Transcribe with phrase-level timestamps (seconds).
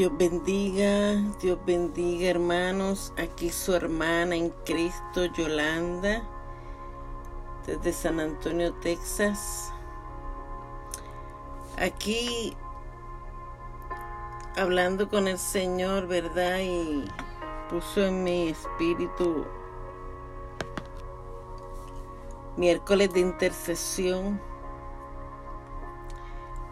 [0.00, 3.12] Dios bendiga, Dios bendiga hermanos.
[3.18, 6.22] Aquí su hermana en Cristo, Yolanda,
[7.66, 9.70] desde San Antonio, Texas.
[11.76, 12.56] Aquí
[14.56, 16.60] hablando con el Señor, ¿verdad?
[16.60, 17.04] Y
[17.68, 19.44] puso en mi espíritu
[22.56, 24.40] miércoles de intercesión.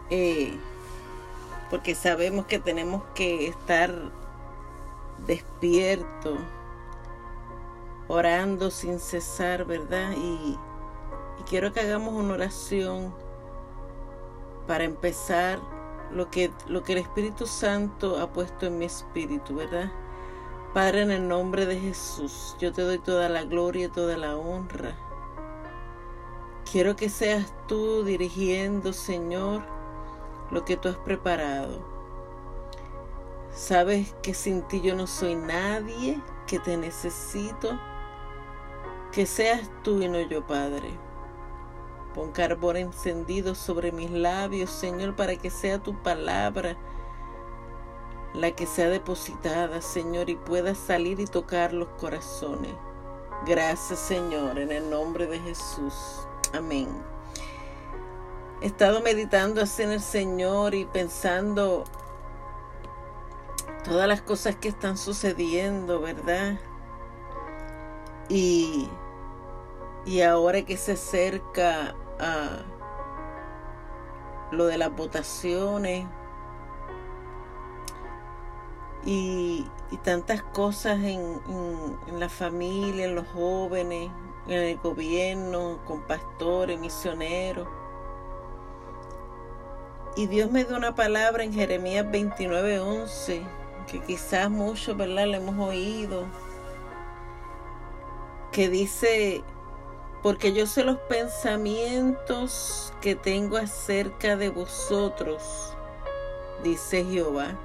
[0.09, 0.59] Eh,
[1.69, 3.93] porque sabemos que tenemos que estar
[5.25, 6.39] despiertos,
[8.07, 10.11] orando sin cesar, ¿verdad?
[10.17, 10.57] Y,
[11.39, 13.13] y quiero que hagamos una oración
[14.67, 15.59] para empezar
[16.11, 19.91] lo que, lo que el Espíritu Santo ha puesto en mi espíritu, ¿verdad?
[20.73, 24.37] Padre, en el nombre de Jesús, yo te doy toda la gloria y toda la
[24.37, 24.95] honra.
[26.71, 29.63] Quiero que seas tú dirigiendo, Señor,
[30.51, 31.79] lo que tú has preparado.
[33.51, 37.79] Sabes que sin ti yo no soy nadie, que te necesito.
[39.11, 40.91] Que seas tú y no yo, Padre.
[42.13, 46.77] Pon carbón encendido sobre mis labios, Señor, para que sea tu palabra
[48.33, 52.73] la que sea depositada, Señor, y pueda salir y tocar los corazones.
[53.45, 56.27] Gracias, Señor, en el nombre de Jesús.
[56.53, 56.87] Amén.
[58.61, 61.85] He estado meditando así en el Señor y pensando
[63.85, 66.59] todas las cosas que están sucediendo, ¿verdad?
[68.27, 68.89] Y,
[70.05, 72.65] y ahora que se acerca a
[74.51, 76.05] lo de las votaciones
[79.05, 79.65] y,
[80.03, 81.41] tantas cosas en,
[82.07, 84.11] en la familia, en los jóvenes,
[84.47, 87.78] en el gobierno, con pastores, misioneros
[90.15, 93.43] y Dios me dio una palabra en Jeremías 29:11,
[93.87, 96.25] que quizás muchos, ¿verdad?, le hemos oído,
[98.51, 99.43] que dice,
[100.21, 105.75] porque yo sé los pensamientos que tengo acerca de vosotros,
[106.63, 107.57] dice Jehová,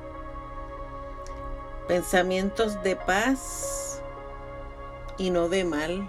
[1.89, 4.01] pensamientos de paz
[5.19, 6.09] y no de mal,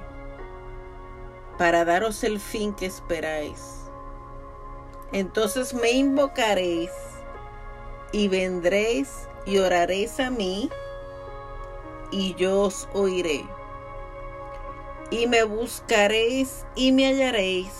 [1.57, 3.84] para daros el fin que esperáis.
[5.15, 6.91] Entonces me invocaréis
[8.11, 10.69] y vendréis y oraréis a mí
[12.11, 13.45] y yo os oiré.
[15.11, 17.71] Y me buscaréis y me hallaréis,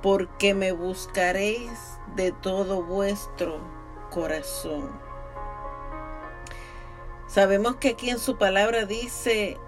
[0.00, 1.72] porque me buscaréis
[2.14, 3.58] de todo vuestro
[4.12, 4.88] corazón.
[7.26, 9.58] Sabemos que aquí en su palabra dice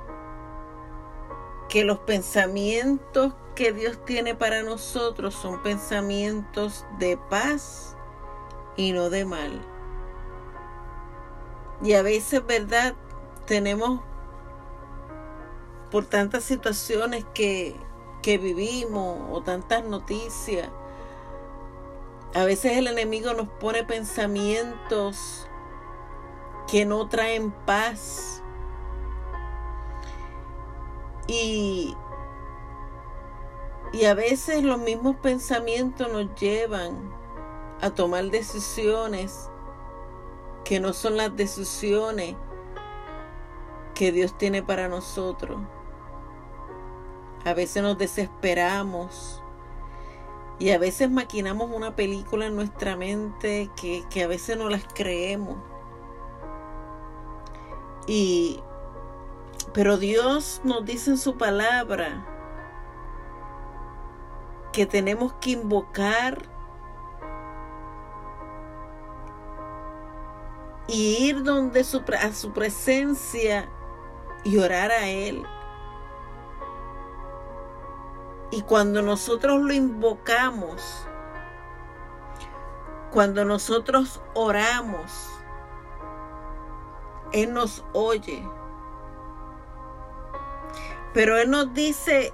[1.69, 7.97] que los pensamientos que Dios tiene para nosotros son pensamientos de paz
[8.77, 9.61] y no de mal.
[11.83, 12.95] Y a veces, ¿verdad?
[13.47, 14.01] Tenemos
[15.91, 17.75] por tantas situaciones que,
[18.23, 20.69] que vivimos o tantas noticias.
[22.35, 25.49] A veces el enemigo nos pone pensamientos
[26.71, 28.38] que no traen paz.
[31.29, 31.95] Y
[33.93, 37.11] y a veces los mismos pensamientos nos llevan
[37.81, 39.49] a tomar decisiones
[40.65, 42.37] que no son las decisiones
[43.95, 45.59] que Dios tiene para nosotros.
[47.45, 49.43] A veces nos desesperamos
[50.59, 54.85] y a veces maquinamos una película en nuestra mente que, que a veces no las
[54.93, 55.57] creemos.
[58.07, 58.61] Y
[59.73, 62.27] pero Dios nos dice en su palabra
[64.73, 66.43] que tenemos que invocar
[70.87, 73.69] y ir donde su, a su presencia
[74.45, 75.45] y orar a Él.
[78.51, 81.07] Y cuando nosotros lo invocamos,
[83.11, 85.31] cuando nosotros oramos,
[87.33, 88.43] Él nos oye.
[91.15, 92.33] Pero Él nos dice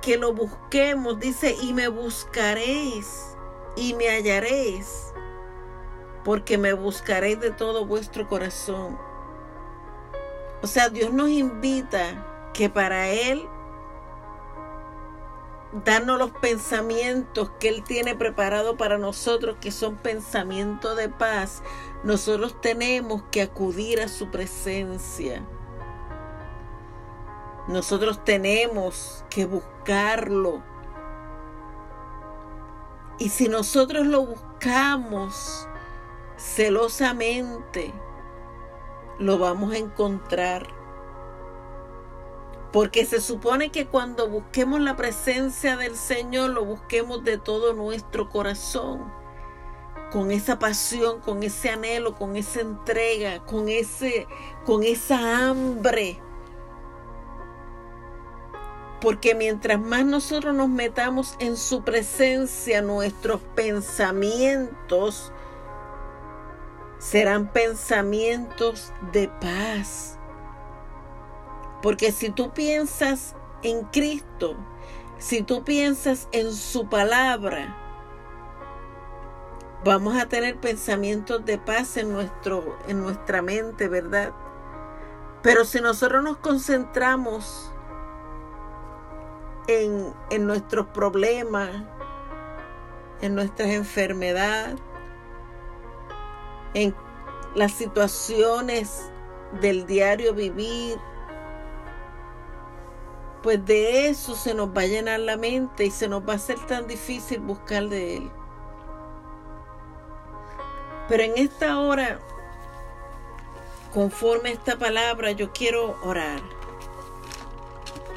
[0.00, 3.36] que lo busquemos, dice, y me buscaréis
[3.76, 5.12] y me hallaréis,
[6.24, 8.98] porque me buscaréis de todo vuestro corazón.
[10.62, 13.48] O sea, Dios nos invita que para Él
[15.84, 21.62] darnos los pensamientos que Él tiene preparado para nosotros, que son pensamientos de paz,
[22.04, 25.42] nosotros tenemos que acudir a su presencia.
[27.68, 30.62] Nosotros tenemos que buscarlo.
[33.18, 35.68] Y si nosotros lo buscamos
[36.36, 37.92] celosamente,
[39.18, 40.66] lo vamos a encontrar.
[42.72, 48.28] Porque se supone que cuando busquemos la presencia del Señor, lo busquemos de todo nuestro
[48.28, 49.12] corazón,
[50.10, 54.26] con esa pasión, con ese anhelo, con esa entrega, con ese
[54.64, 56.20] con esa hambre.
[59.02, 65.32] Porque mientras más nosotros nos metamos en su presencia, nuestros pensamientos
[66.98, 70.18] serán pensamientos de paz
[71.82, 74.56] porque si tú piensas en Cristo,
[75.18, 77.76] si tú piensas en su palabra,
[79.84, 84.32] vamos a tener pensamientos de paz en, nuestro, en nuestra mente, ¿verdad?
[85.42, 87.71] Pero si nosotros nos concentramos
[89.66, 91.70] en, en nuestros problemas,
[93.20, 94.76] en nuestras enfermedades,
[96.74, 96.94] en
[97.54, 99.10] las situaciones
[99.60, 100.98] del diario vivir,
[103.42, 106.36] pues de eso se nos va a llenar la mente y se nos va a
[106.36, 108.30] hacer tan difícil buscar de Él.
[111.08, 112.20] Pero en esta hora,
[113.92, 116.40] conforme a esta palabra, yo quiero orar.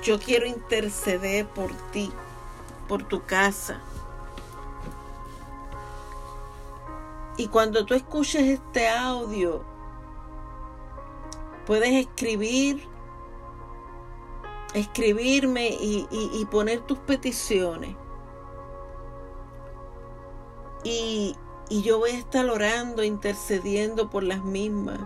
[0.06, 2.12] Yo quiero interceder por ti,
[2.88, 3.82] por tu casa.
[7.38, 9.64] Y cuando tú escuches este audio,
[11.66, 12.88] puedes escribir
[14.76, 17.96] escribirme y, poner tus peticiones.
[20.84, 21.36] Y,
[21.70, 25.00] y yo voy a estar orando, intercediendo por las mismas.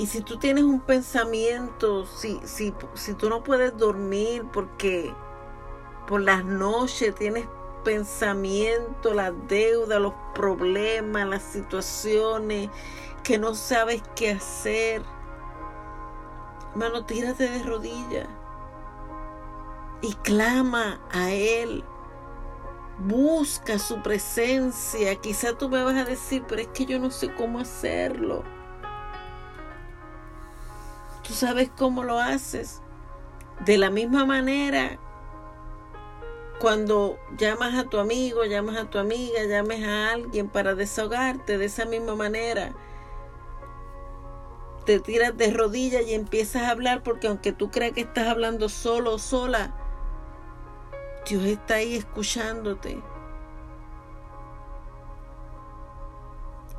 [0.00, 5.14] Y si tú tienes un pensamiento, si, si, si tú no puedes dormir porque
[6.06, 7.46] por las noches tienes
[7.84, 12.70] pensamiento, las deudas, los problemas, las situaciones,
[13.22, 15.02] que no sabes qué hacer,
[16.70, 18.28] Hermano, tírate de rodillas
[20.00, 21.84] y clama a Él.
[23.00, 25.14] Busca su presencia.
[25.16, 28.44] Quizá tú me vas a decir, pero es que yo no sé cómo hacerlo.
[31.30, 32.82] Tú sabes cómo lo haces.
[33.64, 34.98] De la misma manera,
[36.58, 41.66] cuando llamas a tu amigo, llamas a tu amiga, llames a alguien para desahogarte, de
[41.66, 42.74] esa misma manera
[44.84, 48.68] te tiras de rodillas y empiezas a hablar porque aunque tú creas que estás hablando
[48.68, 49.72] solo o sola,
[51.28, 53.00] Dios está ahí escuchándote.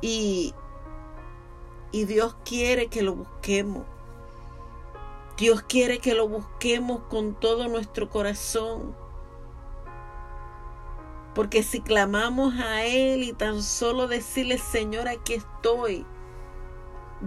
[0.02, 0.52] Y,
[1.90, 3.91] y Dios quiere que lo busquemos.
[5.42, 8.94] Dios quiere que lo busquemos con todo nuestro corazón.
[11.34, 16.06] Porque si clamamos a Él y tan solo decirle, Señor, aquí estoy,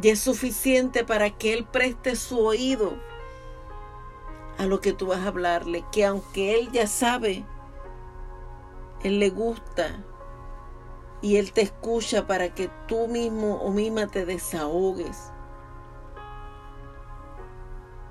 [0.02, 2.94] y es suficiente para que Él preste su oído
[4.58, 7.44] a lo que tú vas a hablarle, que aunque Él ya sabe,
[9.04, 10.06] Él le gusta
[11.22, 15.34] y Él te escucha para que tú mismo o misma te desahogues.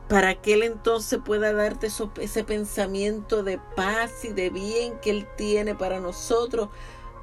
[0.09, 5.29] Para que Él entonces pueda darte ese pensamiento de paz y de bien que Él
[5.37, 6.69] tiene para nosotros,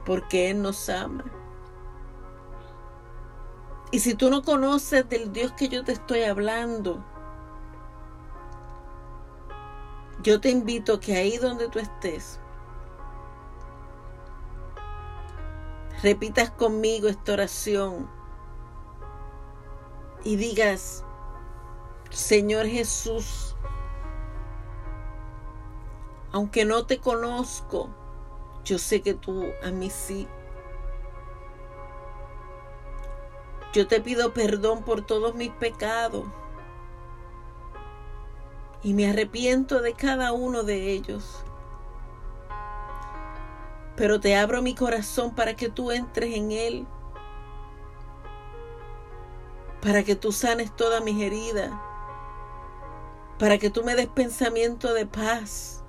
[0.05, 1.23] porque Él nos ama.
[3.91, 7.03] Y si tú no conoces del Dios que yo te estoy hablando,
[10.23, 12.39] yo te invito que ahí donde tú estés,
[16.01, 18.09] repitas conmigo esta oración
[20.23, 21.03] y digas,
[22.11, 23.55] Señor Jesús,
[26.33, 27.89] aunque no te conozco,
[28.65, 30.27] yo sé que tú a mí sí.
[33.73, 36.25] Yo te pido perdón por todos mis pecados
[38.83, 41.45] y me arrepiento de cada uno de ellos.
[43.95, 46.87] Pero te abro mi corazón para que tú entres en él,
[49.81, 51.71] para que tú sanes todas mis heridas,
[53.41, 55.83] para que tú me des pensamiento de paz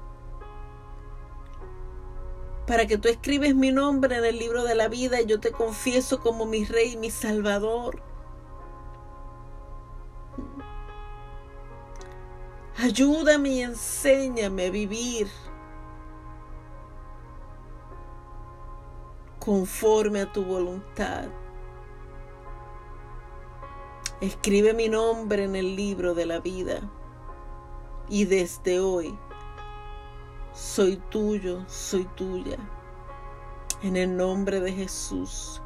[2.66, 5.52] para que tú escribes mi nombre en el libro de la vida y yo te
[5.52, 8.00] confieso como mi rey y mi salvador.
[12.78, 15.28] Ayúdame y enséñame a vivir
[19.38, 21.28] conforme a tu voluntad.
[24.22, 26.90] Escribe mi nombre en el libro de la vida
[28.12, 29.18] y desde hoy
[30.52, 32.58] soy tuyo, soy tuya.
[33.82, 35.62] En el nombre de Jesús.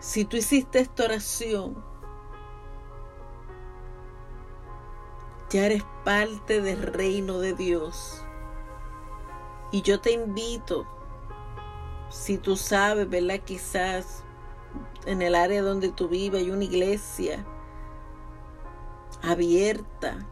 [0.00, 1.82] Si tú hiciste esta oración,
[5.48, 8.22] ya eres parte del reino de Dios.
[9.72, 10.86] Y yo te invito,
[12.10, 13.40] si tú sabes, ¿verdad?
[13.46, 14.24] Quizás
[15.06, 17.46] en el área donde tú vives hay una iglesia
[19.22, 20.26] abierta,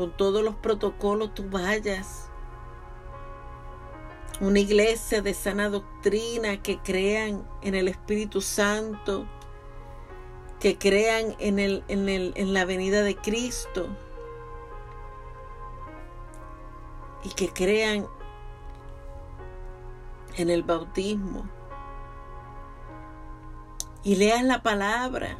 [0.00, 2.30] con todos los protocolos, tú vayas.
[4.40, 9.26] Una iglesia de sana doctrina que crean en el Espíritu Santo,
[10.58, 13.88] que crean en, el, en, el, en la venida de Cristo
[17.22, 18.06] y que crean
[20.38, 21.44] en el bautismo.
[24.02, 25.36] Y leas la palabra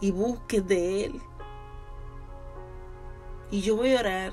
[0.00, 1.22] y busques de Él.
[3.50, 4.32] Y yo voy a orar,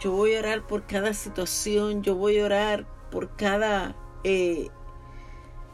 [0.00, 3.94] yo voy a orar por cada situación, yo voy a orar por cada
[4.24, 4.70] eh,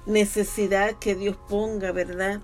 [0.07, 2.41] necesidad que Dios ponga, ¿verdad?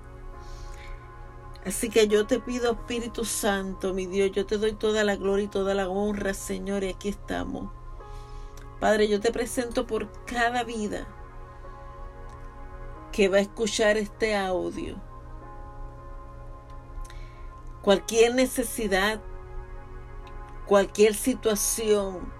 [1.66, 5.46] Así que yo te pido, Espíritu Santo, mi Dios, yo te doy toda la gloria
[5.46, 7.72] y toda la honra, Señor, y aquí estamos.
[8.78, 11.08] Padre, yo te presento por cada vida
[13.10, 14.94] que va a escuchar este audio.
[17.82, 19.20] Cualquier necesidad
[20.66, 22.32] cualquier situación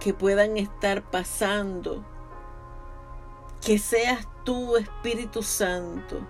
[0.00, 2.04] que puedan estar pasando,
[3.64, 6.20] que seas tú, Espíritu Santo,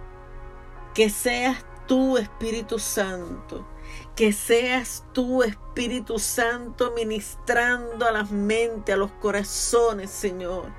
[0.94, 3.66] que seas tú, Espíritu Santo,
[4.14, 10.72] que seas tú, Espíritu Santo, ministrando a las mentes, a los corazones, Señor.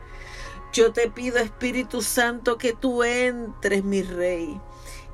[0.73, 4.59] Yo te pido, Espíritu Santo, que tú entres, mi Rey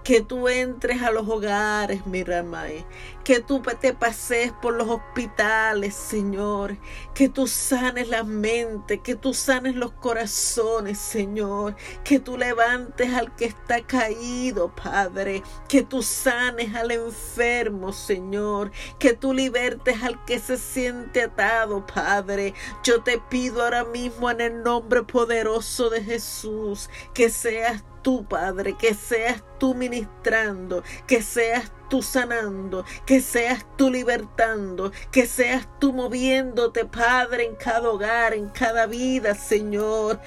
[0.03, 2.86] que tú entres a los hogares, mi Ramay,
[3.24, 6.77] que tú te pases por los hospitales, Señor,
[7.13, 13.36] que tú sanes la mente, que tú sanes los corazones, Señor, que tú levantes al
[13.36, 20.39] que está caído, Padre, que tú sanes al enfermo, Señor, que tú libertes al que
[20.39, 22.53] se siente atado, Padre.
[22.84, 27.84] Yo te pido ahora mismo en el nombre poderoso de Jesús que seas
[28.27, 35.67] Padre, que seas tú ministrando, que seas tú sanando, que seas tú libertando, que seas
[35.79, 40.20] tú moviéndote, Padre, en cada hogar, en cada vida, Señor.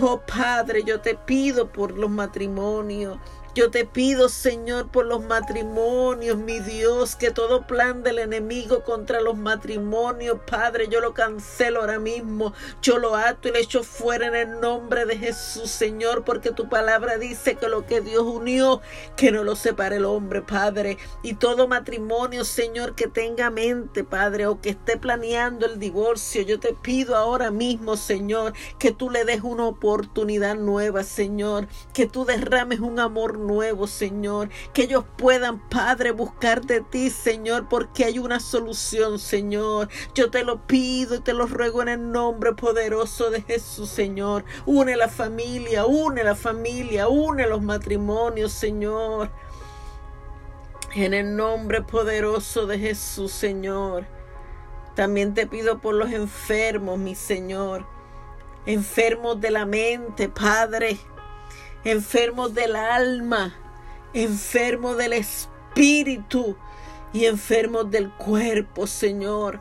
[0.00, 3.18] Oh Padre, yo te pido por los matrimonios.
[3.54, 9.20] Yo te pido, Señor, por los matrimonios, mi Dios, que todo plan del enemigo contra
[9.20, 12.52] los matrimonios, Padre, yo lo cancelo ahora mismo.
[12.82, 16.68] Yo lo ato y le echo fuera en el nombre de Jesús, Señor, porque tu
[16.68, 18.80] palabra dice que lo que Dios unió,
[19.14, 20.98] que no lo separe el hombre, Padre.
[21.22, 26.58] Y todo matrimonio, Señor, que tenga mente, Padre, o que esté planeando el divorcio, yo
[26.58, 32.24] te pido ahora mismo, Señor, que tú le des una oportunidad nueva, Señor, que tú
[32.24, 34.48] derrames un amor nuevo, Señor.
[34.72, 39.88] Que ellos puedan, Padre, buscar de ti, Señor, porque hay una solución, Señor.
[40.14, 44.44] Yo te lo pido y te lo ruego en el nombre poderoso de Jesús, Señor.
[44.66, 49.30] Une la familia, une la familia, une los matrimonios, Señor.
[50.94, 54.06] En el nombre poderoso de Jesús, Señor.
[54.94, 57.84] También te pido por los enfermos, mi Señor.
[58.66, 60.98] Enfermos de la mente, Padre
[61.84, 63.54] enfermos del alma,
[64.12, 66.56] enfermos del espíritu
[67.12, 69.60] y enfermos del cuerpo, Señor.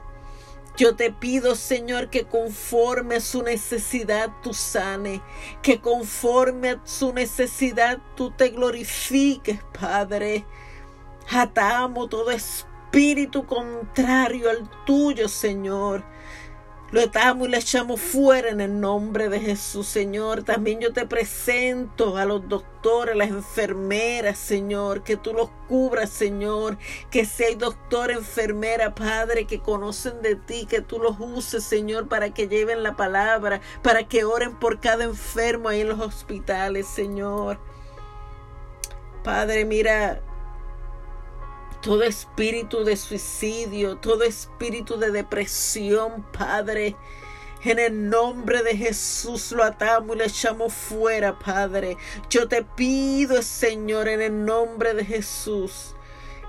[0.76, 5.22] Yo te pido, Señor, que conforme a su necesidad tú sane,
[5.62, 10.46] que conforme a su necesidad tú te glorifiques, Padre.
[11.30, 16.04] Atamos todo espíritu contrario al tuyo, Señor.
[16.94, 20.44] Lo atamos y le echamos fuera en el nombre de Jesús, Señor.
[20.44, 26.12] También yo te presento a los doctores, a las enfermeras, Señor, que tú los cubras,
[26.12, 26.78] Señor.
[27.10, 32.08] Que si hay doctor, enfermera, Padre, que conocen de ti, que tú los uses, Señor,
[32.08, 36.86] para que lleven la palabra, para que oren por cada enfermo ahí en los hospitales,
[36.86, 37.60] Señor.
[39.24, 40.22] Padre, mira,
[41.84, 46.96] todo espíritu de suicidio, todo espíritu de depresión, Padre.
[47.66, 51.98] En el nombre de Jesús lo atamos y le echamos fuera, Padre.
[52.30, 55.94] Yo te pido, Señor, en el nombre de Jesús,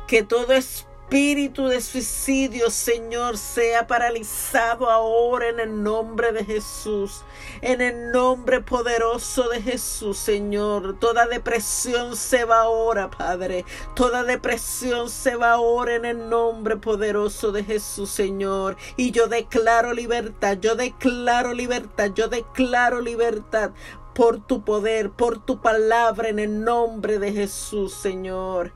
[0.07, 7.23] que todo espíritu espíritu de suicidio, Señor, sea paralizado ahora en el nombre de Jesús.
[7.61, 10.99] En el nombre poderoso de Jesús, Señor.
[10.99, 13.65] Toda depresión se va ahora, Padre.
[13.95, 18.77] Toda depresión se va ahora en el nombre poderoso de Jesús, Señor.
[18.97, 23.73] Y yo declaro libertad, yo declaro libertad, yo declaro libertad
[24.15, 28.73] por tu poder, por tu palabra, en el nombre de Jesús, Señor.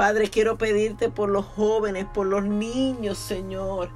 [0.00, 3.90] Padre, quiero pedirte por los jóvenes, por los niños, Señor.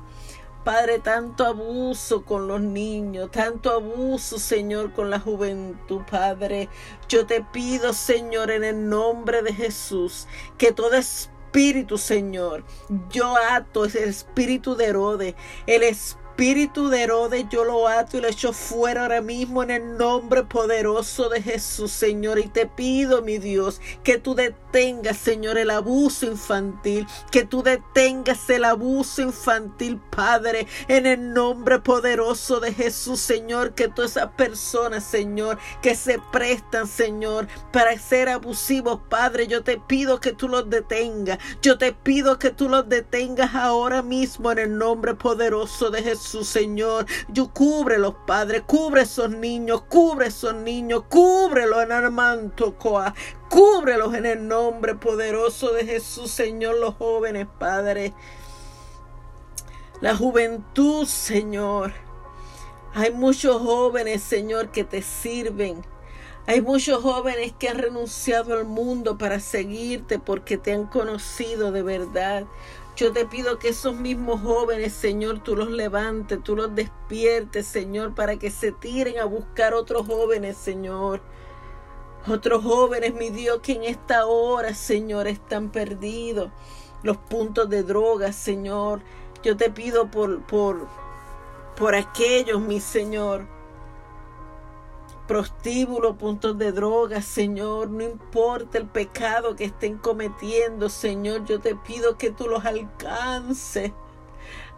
[0.63, 6.69] Padre, tanto abuso con los niños, tanto abuso, Señor, con la juventud, Padre.
[7.09, 12.65] Yo te pido, Señor, en el nombre de Jesús, que todo espíritu, Señor,
[13.09, 15.35] yo ato ese espíritu de Herodes,
[15.67, 19.71] el espíritu espíritu de Herodes yo lo ato y lo echo fuera ahora mismo en
[19.71, 22.41] el nombre poderoso de Jesús, Señor.
[22.41, 28.51] Y te pido, mi Dios, que tú detengas, Señor, el abuso infantil, que tú detengas
[28.51, 35.05] el abuso infantil, Padre, en el nombre poderoso de Jesús, Señor, que todas esas personas,
[35.05, 40.69] Señor, que se prestan, Señor, para ser abusivos, Padre, yo te pido que tú los
[40.69, 41.39] detengas.
[41.63, 46.24] Yo te pido que tú los detengas ahora mismo en el nombre poderoso de Jesús
[46.25, 47.07] su Señor.
[47.29, 53.15] Yo cubre los padres, cubre esos niños, cubre esos niños, cúbrelos en Armanto Coa.
[53.49, 58.13] Cúbrelos en el nombre poderoso de Jesús, Señor, los jóvenes, Padre.
[60.01, 61.93] La juventud, Señor.
[62.95, 65.85] Hay muchos jóvenes, Señor, que te sirven.
[66.47, 71.83] Hay muchos jóvenes que han renunciado al mundo para seguirte porque te han conocido de
[71.83, 72.45] verdad.
[72.97, 78.15] Yo te pido que esos mismos jóvenes, Señor, tú los levantes, tú los despiertes, Señor,
[78.15, 81.21] para que se tiren a buscar otros jóvenes, Señor.
[82.29, 86.51] Otros jóvenes, mi Dios, que en esta hora, Señor, están perdidos.
[87.03, 89.01] Los puntos de droga, Señor.
[89.43, 90.87] Yo te pido por, por,
[91.77, 93.49] por aquellos, mi Señor,
[95.27, 101.75] prostíbulos, puntos de droga, Señor, no importa el pecado que estén cometiendo, Señor, yo te
[101.75, 103.93] pido que tú los alcances.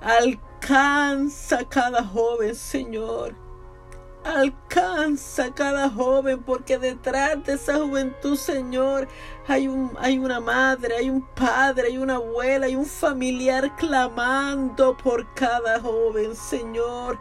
[0.00, 3.34] Alcanza a cada joven, Señor.
[4.24, 9.08] Alcanza a cada joven, porque detrás de esa juventud, Señor,
[9.46, 14.96] hay, un, hay una madre, hay un padre, hay una abuela, hay un familiar clamando
[14.96, 17.18] por cada joven, Señor.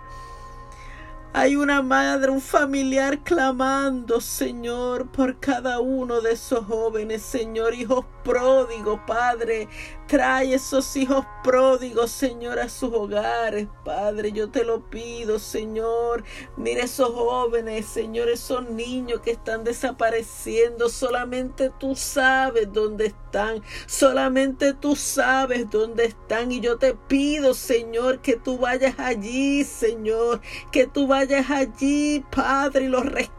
[1.38, 8.06] Hay una madre, un familiar clamando, Señor, por cada uno de esos jóvenes, Señor, hijos
[8.24, 9.68] pródigos, Padre.
[10.08, 14.32] Trae esos hijos pródigos, Señor, a sus hogares, Padre.
[14.32, 16.24] Yo te lo pido, Señor.
[16.58, 20.90] Mira esos jóvenes, Señor, esos niños que están desapareciendo.
[20.90, 23.64] Solamente tú sabes dónde están.
[23.88, 26.52] Solamente tú sabes dónde están.
[26.52, 30.40] Y yo te pido, Señor, que tú vayas allí, Señor.
[30.72, 33.35] Que tú vayas allí, Padre, y los rescates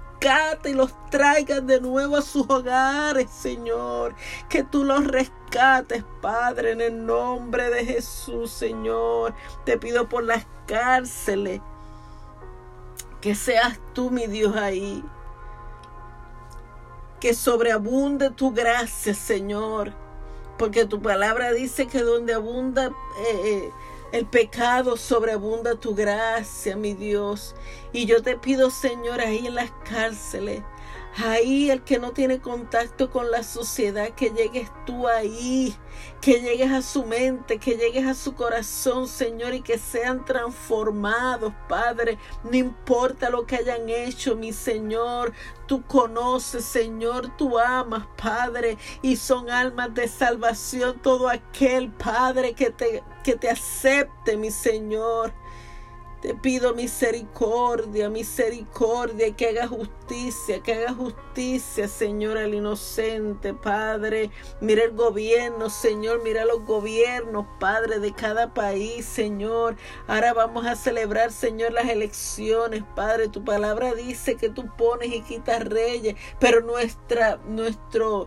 [0.64, 4.14] y los traigas de nuevo a sus hogares, Señor.
[4.48, 9.34] Que tú los rescates, Padre, en el nombre de Jesús, Señor.
[9.64, 11.60] Te pido por las cárceles.
[13.20, 15.04] Que seas tú, mi Dios, ahí.
[17.20, 19.92] Que sobreabunde tu gracia, Señor.
[20.58, 22.86] Porque tu palabra dice que donde abunda...
[22.86, 23.70] Eh, eh,
[24.16, 27.54] el pecado sobreabunda tu gracia, mi Dios.
[27.92, 30.62] Y yo te pido, Señor, ahí en las cárceles,
[31.24, 35.74] ahí el que no tiene contacto con la sociedad, que llegues tú ahí,
[36.20, 41.54] que llegues a su mente, que llegues a su corazón, Señor, y que sean transformados,
[41.68, 42.18] Padre.
[42.44, 45.32] No importa lo que hayan hecho, mi Señor,
[45.66, 52.70] tú conoces, Señor, tú amas, Padre, y son almas de salvación todo aquel, Padre, que
[52.70, 55.32] te, que te acepte, mi Señor.
[56.22, 64.30] Te pido misericordia, misericordia, que haga justicia, que haga justicia, Señor, al inocente, Padre.
[64.62, 69.76] Mira el gobierno, Señor, mira los gobiernos, Padre, de cada país, Señor.
[70.06, 73.28] Ahora vamos a celebrar, Señor, las elecciones, Padre.
[73.28, 78.26] Tu palabra dice que tú pones y quitas reyes, pero nuestra, nuestro...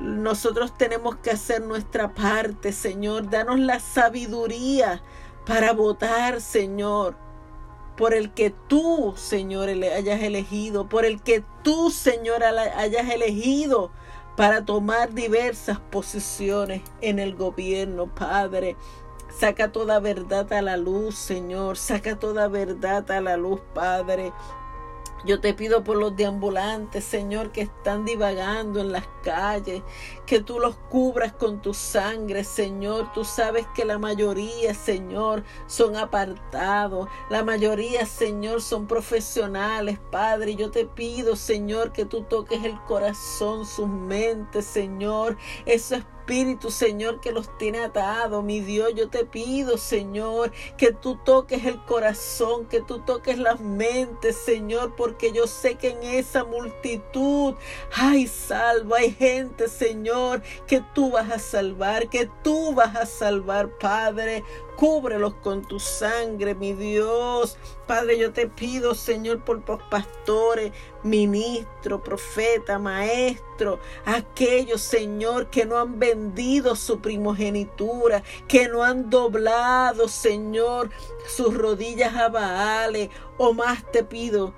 [0.00, 3.30] Nosotros tenemos que hacer nuestra parte, Señor.
[3.30, 5.00] Danos la sabiduría
[5.44, 7.16] para votar, Señor
[7.96, 13.90] por el que tú, Señor, hayas elegido, por el que tú, Señor, hayas elegido
[14.36, 18.76] para tomar diversas posiciones en el gobierno, Padre.
[19.38, 21.76] Saca toda verdad a la luz, Señor.
[21.76, 24.32] Saca toda verdad a la luz, Padre.
[25.24, 29.82] Yo te pido por los deambulantes, Señor, que están divagando en las calles,
[30.26, 33.12] que tú los cubras con tu sangre, Señor.
[33.12, 37.08] Tú sabes que la mayoría, Señor, son apartados.
[37.30, 40.56] La mayoría, Señor, son profesionales, Padre.
[40.56, 45.36] Yo te pido, Señor, que tú toques el corazón, sus mentes, Señor.
[45.66, 48.44] Eso es espíritu, Señor, que los tiene atados.
[48.44, 53.60] Mi Dios, yo te pido, Señor, que tú toques el corazón, que tú toques las
[53.60, 57.54] mentes, Señor, porque yo sé que en esa multitud
[57.92, 63.68] hay salvo, hay gente, Señor, que tú vas a salvar, que tú vas a salvar,
[63.78, 64.44] Padre.
[64.76, 67.56] Cúbrelos con tu sangre, mi Dios.
[67.86, 75.78] Padre, yo te pido, Señor, por los pastores, ministro, profeta, maestro, aquellos, Señor, que no
[75.78, 80.90] han vendido su primogenitura, que no han doblado, Señor,
[81.26, 84.54] sus rodillas a Baales, o más te pido,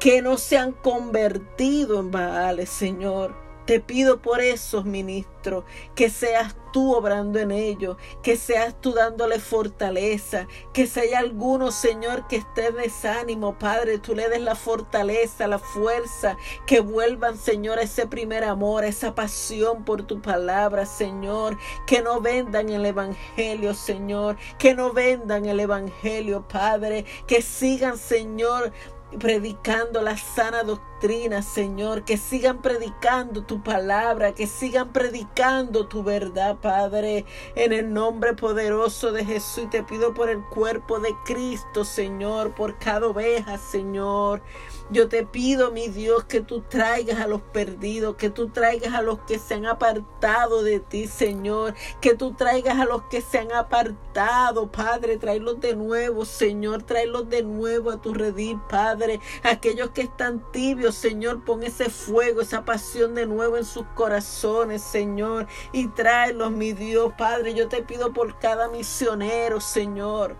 [0.00, 3.49] que no se han convertido en Baales, Señor.
[3.70, 5.62] Te pido por esos ministros
[5.94, 11.70] que seas tú obrando en ellos, que seas tú dándole fortaleza, que si hay alguno,
[11.70, 17.38] Señor, que esté en desánimo, Padre, tú le des la fortaleza, la fuerza, que vuelvan,
[17.38, 21.56] Señor, a ese primer amor, esa pasión por tu palabra, Señor,
[21.86, 28.72] que no vendan el Evangelio, Señor, que no vendan el Evangelio, Padre, que sigan, Señor,
[29.16, 36.58] predicando la sana doctrina, Señor, que sigan predicando tu palabra, que sigan predicando tu verdad,
[36.60, 39.70] Padre, en el nombre poderoso de Jesús.
[39.70, 44.42] Te pido por el cuerpo de Cristo, Señor, por cada oveja, Señor.
[44.90, 49.02] Yo te pido, mi Dios, que tú traigas a los perdidos, que tú traigas a
[49.02, 53.38] los que se han apartado de ti, Señor, que tú traigas a los que se
[53.38, 59.20] han apartado, Padre, tráelos de nuevo, Señor, tráelos de nuevo a tu redil, Padre.
[59.44, 64.82] Aquellos que están tibios, Señor, pon ese fuego, esa pasión de nuevo en sus corazones,
[64.82, 67.54] Señor, y tráelos, mi Dios, Padre.
[67.54, 70.36] Yo te pido por cada misionero, Señor.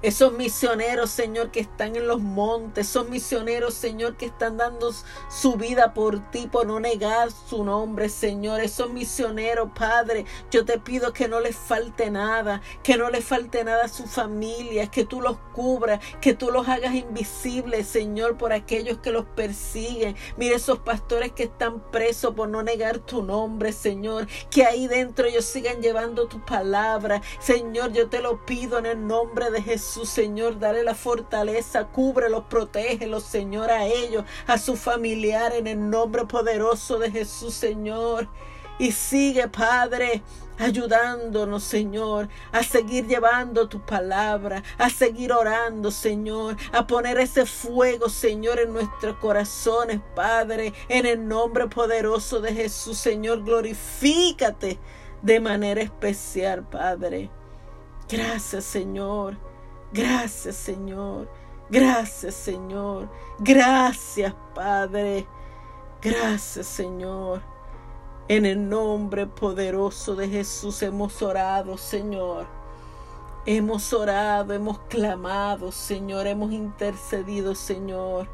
[0.00, 4.94] Esos misioneros, Señor, que están en los montes, esos misioneros, Señor, que están dando
[5.28, 8.60] su vida por ti, por no negar su nombre, Señor.
[8.60, 13.64] Esos misioneros, Padre, yo te pido que no les falte nada, que no les falte
[13.64, 18.52] nada a su familia, que tú los cubras, que tú los hagas invisibles, Señor, por
[18.52, 20.14] aquellos que los persiguen.
[20.36, 25.26] Mire esos pastores que están presos por no negar tu nombre, Señor, que ahí dentro
[25.26, 27.20] ellos sigan llevando tu palabra.
[27.40, 32.44] Señor, yo te lo pido en el nombre de Jesús Señor, dale la fortaleza, cúbrelos,
[32.44, 38.28] protégelos, Señor, a ellos, a su familiar, en el nombre poderoso de Jesús, Señor.
[38.78, 40.22] Y sigue, Padre,
[40.58, 48.08] ayudándonos, Señor, a seguir llevando tu palabra, a seguir orando, Señor, a poner ese fuego,
[48.08, 54.78] Señor, en nuestros corazones, Padre, en el nombre poderoso de Jesús, Señor, glorifícate
[55.22, 57.30] de manera especial, Padre.
[58.08, 59.47] Gracias, Señor.
[59.92, 61.28] Gracias Señor.
[61.70, 63.08] Gracias Señor.
[63.38, 65.26] Gracias Padre.
[66.02, 67.42] Gracias Señor.
[68.28, 72.46] En el nombre poderoso de Jesús hemos orado Señor.
[73.46, 78.28] Hemos orado, hemos clamado Señor, hemos intercedido Señor.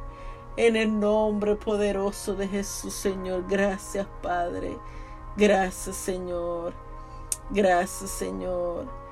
[0.57, 3.45] En el nombre poderoso de Jesús Señor.
[3.49, 4.77] Gracias Padre.
[5.37, 6.73] Gracias Señor.
[7.51, 9.04] Gracias Señor.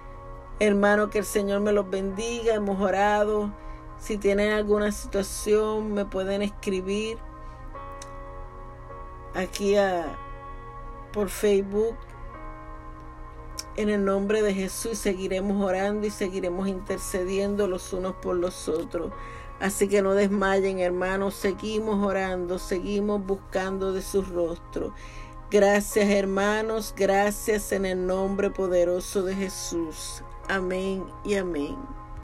[0.63, 2.55] Hermano, que el Señor me los bendiga.
[2.55, 3.53] Hemos orado.
[3.99, 7.19] Si tienen alguna situación, me pueden escribir
[9.35, 9.75] aquí
[11.13, 11.97] por Facebook.
[13.75, 19.13] En el nombre de Jesús seguiremos orando y seguiremos intercediendo los unos por los otros.
[19.59, 21.35] Así que no desmayen, hermanos.
[21.35, 24.95] Seguimos orando, seguimos buscando de su rostro.
[25.51, 26.95] Gracias, hermanos.
[26.97, 30.23] Gracias en el nombre poderoso de Jesús.
[30.49, 31.79] Amém e amém.